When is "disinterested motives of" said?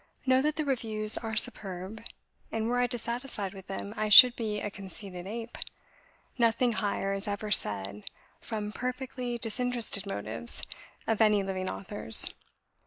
9.37-11.21